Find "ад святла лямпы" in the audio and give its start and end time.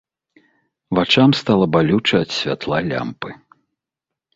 2.25-3.29